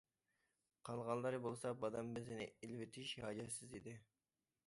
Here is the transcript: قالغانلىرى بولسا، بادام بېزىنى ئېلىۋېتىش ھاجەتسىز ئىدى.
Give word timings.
قالغانلىرى 0.87 1.39
بولسا، 1.43 1.73
بادام 1.83 2.09
بېزىنى 2.17 2.49
ئېلىۋېتىش 2.55 3.11
ھاجەتسىز 3.27 3.79
ئىدى. 3.81 3.97